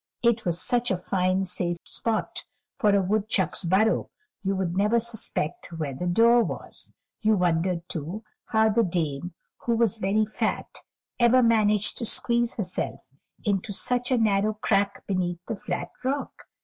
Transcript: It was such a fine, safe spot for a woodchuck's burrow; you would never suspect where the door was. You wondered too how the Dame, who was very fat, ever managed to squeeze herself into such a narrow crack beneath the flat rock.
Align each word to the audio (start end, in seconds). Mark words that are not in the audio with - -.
It 0.23 0.45
was 0.45 0.59
such 0.59 0.89
a 0.89 0.97
fine, 0.97 1.43
safe 1.43 1.77
spot 1.85 2.43
for 2.75 2.95
a 2.95 3.03
woodchuck's 3.03 3.63
burrow; 3.65 4.09
you 4.41 4.55
would 4.55 4.75
never 4.75 4.99
suspect 4.99 5.67
where 5.73 5.93
the 5.93 6.07
door 6.07 6.43
was. 6.43 6.91
You 7.19 7.37
wondered 7.37 7.87
too 7.87 8.23
how 8.49 8.69
the 8.69 8.81
Dame, 8.81 9.35
who 9.57 9.75
was 9.75 9.97
very 9.97 10.25
fat, 10.25 10.79
ever 11.19 11.43
managed 11.43 11.99
to 11.99 12.07
squeeze 12.07 12.55
herself 12.55 13.11
into 13.45 13.73
such 13.73 14.09
a 14.09 14.17
narrow 14.17 14.55
crack 14.55 15.05
beneath 15.05 15.37
the 15.45 15.55
flat 15.55 15.91
rock. 16.03 16.45